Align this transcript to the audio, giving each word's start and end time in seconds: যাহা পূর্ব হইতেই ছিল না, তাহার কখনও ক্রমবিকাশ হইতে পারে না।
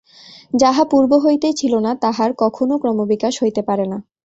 যাহা 0.53 0.83
পূর্ব 0.91 1.11
হইতেই 1.25 1.53
ছিল 1.53 1.73
না, 1.79 1.91
তাহার 2.01 2.29
কখনও 2.37 2.75
ক্রমবিকাশ 2.77 3.33
হইতে 3.43 3.61
পারে 3.61 3.85
না। 3.85 3.97